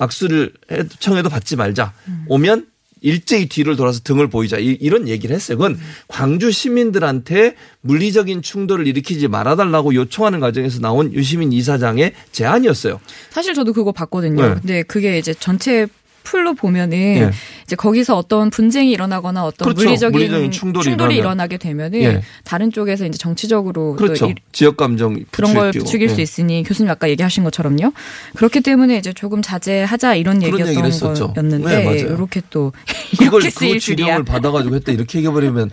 악수를 0.00 0.52
해- 0.72 0.84
청해도 0.98 1.28
받지 1.28 1.54
말자. 1.56 1.92
음. 2.08 2.24
오면 2.28 2.66
일제히 3.02 3.48
뒤를 3.48 3.76
돌아서 3.76 4.00
등을 4.00 4.28
보이자. 4.28 4.58
이, 4.58 4.76
런 4.90 5.08
얘기를 5.08 5.34
했어요. 5.34 5.56
그건 5.56 5.78
광주 6.06 6.50
시민들한테 6.50 7.54
물리적인 7.80 8.42
충돌을 8.42 8.86
일으키지 8.86 9.26
말아달라고 9.28 9.94
요청하는 9.94 10.38
과정에서 10.40 10.80
나온 10.80 11.10
유시민 11.14 11.50
이사장의 11.52 12.12
제안이었어요. 12.32 13.00
사실 13.30 13.54
저도 13.54 13.72
그거 13.72 13.92
봤거든요. 13.92 14.42
네. 14.48 14.54
근데 14.54 14.82
그게 14.82 15.18
이제 15.18 15.32
전체 15.32 15.86
풀로 16.22 16.54
보면은 16.54 16.96
예. 16.98 17.30
이제 17.64 17.76
거기서 17.76 18.16
어떤 18.16 18.50
분쟁이 18.50 18.90
일어나거나 18.92 19.44
어떤 19.44 19.66
그렇죠. 19.66 19.82
물리적인, 19.84 20.12
물리적인 20.12 20.50
충돌이 20.50 20.86
일어나면. 20.90 21.16
일어나게 21.16 21.56
되면은 21.56 22.02
예. 22.02 22.22
다른 22.44 22.70
쪽에서 22.72 23.06
이제 23.06 23.18
정치적으로 23.18 23.96
또 23.98 24.04
그렇죠. 24.04 24.26
이- 24.30 24.34
지역 24.52 24.76
감정 24.76 25.18
그런 25.30 25.54
걸. 25.54 25.72
부추길 25.72 26.08
수 26.08 26.18
예. 26.18 26.22
있으니 26.22 26.62
교수님 26.62 26.90
아까 26.90 27.08
얘기하신 27.08 27.44
것처럼요. 27.44 27.92
그렇기 28.36 28.60
때문에 28.60 28.96
이제 28.98 29.12
조금 29.12 29.42
자제하자 29.42 30.14
이런 30.16 30.42
얘기였던. 30.42 31.00
거였는데 31.34 31.84
네. 31.84 31.98
이렇게 32.00 32.42
또 32.50 32.72
그걸 33.18 33.42
이렇게 33.42 33.54
그 33.54 33.58
쓰일 33.58 33.80
줄이야. 33.80 34.06
지령을 34.06 34.24
받아가지고 34.24 34.74
했다 34.76 34.92
이렇게 34.92 35.18
얘기해버리면 35.18 35.70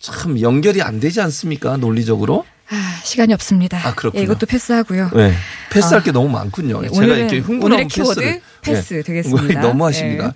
참 0.00 0.40
연결이 0.40 0.82
안 0.82 0.98
되지 0.98 1.20
않습니까 1.20 1.76
논리적으로? 1.76 2.44
아, 2.70 3.00
시간이 3.04 3.34
없습니다. 3.34 3.78
아, 3.86 3.94
그렇군요. 3.94 4.20
예, 4.20 4.24
이것도 4.24 4.46
패스하고요. 4.46 5.10
네. 5.14 5.34
패스할 5.70 6.00
아. 6.00 6.02
게 6.02 6.10
너무 6.12 6.28
많군요. 6.28 6.80
제가 6.82 6.96
오늘은 6.96 7.18
이렇게 7.18 7.38
흥분하고 7.38 7.86
키워드 7.88 8.20
패스를. 8.20 8.40
패스 8.62 8.94
네. 8.94 9.02
되겠습니다. 9.04 9.60
너무 9.60 9.84
하십니다. 9.86 10.26
예. 10.26 10.32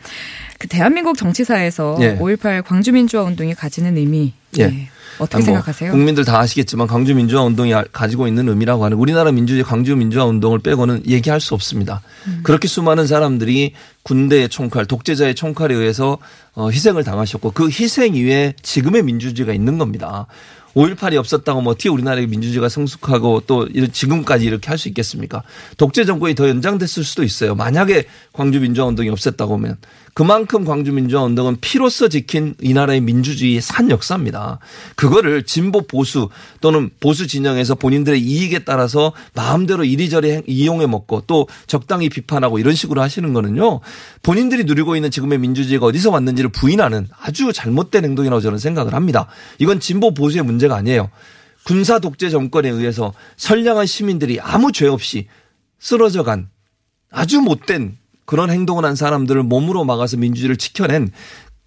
그 0.59 0.69
대한민국 0.69 1.17
정치사에서 1.17 1.97
예. 2.01 2.17
5.18 2.19 2.65
광주민주화 2.65 3.23
운동이 3.23 3.55
가지는 3.55 3.97
의미 3.97 4.35
예. 4.59 4.89
예. 5.19 5.23
어떻게 5.23 5.39
뭐 5.39 5.45
생각하세요? 5.45 5.91
국민들 5.91 6.25
다 6.25 6.39
아시겠지만 6.39 6.87
광주 6.87 7.15
민주화 7.15 7.43
운동이 7.43 7.75
아- 7.75 7.85
가지고 7.93 8.27
있는 8.27 8.49
의미라고 8.49 8.85
하는 8.85 8.97
우리나라 8.97 9.33
민주주의 9.33 9.65
광주 9.65 9.97
민주화 9.97 10.25
운동을 10.25 10.59
빼고는 10.61 11.05
얘기할 11.07 11.41
수 11.41 11.55
없습니다. 11.55 12.03
음. 12.27 12.41
그렇게 12.43 12.69
수많은 12.69 13.07
사람들이 13.07 13.73
군대의 14.03 14.49
총칼, 14.49 14.87
독재자의 14.87 15.35
총칼에 15.35 15.75
의해서 15.75 16.19
어, 16.55 16.71
희생을 16.71 17.05
당하셨고 17.05 17.53
그 17.53 17.69
희생 17.69 18.15
이후에 18.15 18.55
지금의 18.63 19.03
민주주의가 19.03 19.53
있는 19.53 19.79
겁니다. 19.79 20.27
5.18이 20.75 21.17
없었다고 21.17 21.61
뭐 21.61 21.73
어떻게 21.73 21.89
우리나라의 21.89 22.27
민주주의가 22.27 22.69
성숙하고 22.69 23.43
또 23.47 23.69
지금까지 23.93 24.45
이렇게 24.45 24.69
할 24.69 24.75
수 24.79 24.89
있겠습니까? 24.89 25.43
독재 25.77 26.05
정권이 26.05 26.35
더 26.35 26.49
연장됐을 26.49 27.05
수도 27.05 27.23
있어요. 27.23 27.55
만약에 27.55 28.05
광주 28.33 28.61
민주화 28.61 28.87
운동이 28.87 29.09
없었다고 29.09 29.55
하면 29.55 29.77
그만큼 30.15 30.65
광주 30.65 30.93
민주화 30.93 31.23
운동은 31.23 31.57
피로써 31.61 32.09
지킨 32.09 32.55
이 32.61 32.73
나라의 32.73 33.01
민주주의의 33.01 33.61
산 33.61 33.91
역사입니다. 33.91 34.59
그거를 34.97 35.43
진보 35.45 35.87
보수 35.87 36.29
또는 36.61 36.91
보수 37.01 37.27
진영에서 37.27 37.77
본인들의 37.77 38.21
이익에 38.21 38.61
따라서 38.61 39.13
마음대로 39.35 39.85
이리저리 39.85 40.31
행- 40.31 40.43
이용해 40.47 40.87
먹고 40.87 41.23
또 41.27 41.49
적당히 41.67 42.09
비판하고 42.09 42.59
이런 42.59 42.75
식으로 42.75 43.01
하시는 43.01 43.33
거는요. 43.33 43.81
본인들이 44.23 44.65
누리고 44.65 44.95
있는 44.97 45.11
지금의 45.11 45.39
민주주의가 45.39 45.87
어디서 45.87 46.11
왔는지를 46.11 46.51
부인하는 46.51 47.09
아주 47.21 47.53
잘못된 47.53 48.05
행동이라고 48.05 48.41
저는 48.41 48.59
생각을 48.59 48.95
합니다. 48.95 49.27
이건 49.59 49.81
진보 49.81 50.15
보수의 50.15 50.45
문제 50.45 50.64
가 50.69 50.77
아니에요. 50.77 51.11
군사 51.65 51.99
독재 51.99 52.31
정권에 52.31 52.69
의해서 52.69 53.13
선량한 53.37 53.87
시민들이 53.87 54.39
아무 54.41 54.71
죄 54.73 54.87
없이 54.87 55.27
쓰러져 55.79 56.23
간 56.23 56.49
아주 57.11 57.41
못된 57.41 57.97
그런 58.27 58.51
행동을 58.51 58.85
한 58.85 58.97
사람들을 58.97 59.43
몸으로 59.43 59.85
막아서 59.85 60.17
민주주의를 60.17 60.57
지켜낸 60.57 61.11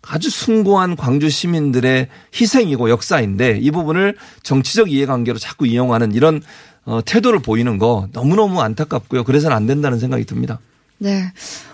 아주 0.01 0.29
숭고한 0.29 0.95
광주 0.95 1.29
시민들의 1.29 2.07
희생이고 2.33 2.89
역사인데 2.89 3.59
이 3.61 3.71
부분을 3.71 4.15
정치적 4.43 4.91
이해관계로 4.91 5.37
자꾸 5.37 5.67
이용하는 5.67 6.13
이런 6.13 6.41
어, 6.85 7.01
태도를 7.03 7.39
보이는 7.39 7.77
거 7.77 8.07
너무너무 8.13 8.61
안타깝고요. 8.61 9.25
그래서는 9.25 9.55
안 9.55 9.67
된다는 9.67 9.99
생각이 9.99 10.23
듭니다. 10.23 10.59
네. 10.99 11.31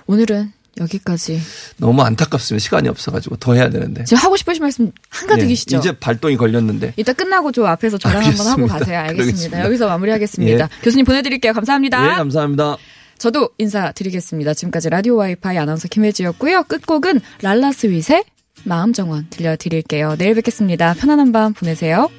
오늘은 0.08 0.52
여기까지. 0.80 1.40
너무 1.78 2.02
안타깝습니다. 2.02 2.64
시간이 2.64 2.90
없어가지고 2.90 3.38
더 3.38 3.54
해야 3.54 3.70
되는데. 3.70 4.04
지금 4.06 4.24
하고 4.24 4.36
싶으신 4.36 4.62
말씀 4.62 4.92
한가득이시죠? 5.10 5.78
예, 5.78 5.80
이제 5.80 5.92
발동이 5.92 6.36
걸렸는데. 6.38 6.94
이따 6.98 7.14
끝나고 7.14 7.52
저 7.52 7.66
앞에서 7.66 7.98
저랑 7.98 8.24
한번 8.26 8.48
하고. 8.48 8.68
가세요. 8.68 9.00
알겠습니다. 9.00 9.24
그러겠습니다. 9.24 9.66
여기서 9.66 9.88
마무리하겠습니다. 9.88 10.64
예. 10.64 10.84
교수님 10.84 11.06
보내드릴게요. 11.06 11.54
감사합니다. 11.54 12.04
예, 12.04 12.16
감사합니다. 12.16 12.78
저도 13.18 13.50
인사드리겠습니다. 13.58 14.54
지금까지 14.54 14.90
라디오 14.90 15.16
와이파이 15.16 15.58
아나운서 15.58 15.88
김혜지였고요. 15.88 16.64
끝곡은 16.64 17.22
랄라 17.42 17.72
스윗의 17.72 18.26
마음정원 18.64 19.28
들려드릴게요. 19.30 20.16
내일 20.18 20.36
뵙겠습니다. 20.36 20.94
편안한 20.96 21.32
밤 21.32 21.54
보내세요. 21.54 22.10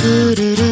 뚜르르 0.00 0.69